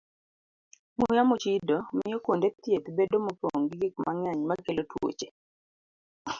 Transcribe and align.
Muya 0.97 1.23
mochido 1.29 1.75
miyo 1.97 2.17
kuonde 2.23 2.47
thieth 2.61 2.85
bedo 2.97 3.17
mopong' 3.25 3.65
gi 3.69 3.75
gik 3.81 3.95
mang'eny 4.05 4.41
makelo 4.49 4.81
tuoche. 4.89 5.27